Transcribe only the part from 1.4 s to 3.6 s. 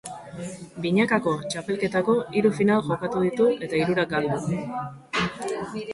txapelketako hiru final jokatu ditu